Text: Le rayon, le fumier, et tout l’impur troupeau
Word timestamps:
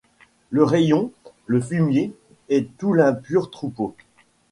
Le 0.49 0.63
rayon, 0.63 1.11
le 1.45 1.61
fumier, 1.61 2.11
et 2.49 2.65
tout 2.65 2.91
l’impur 2.91 3.51
troupeau 3.51 3.95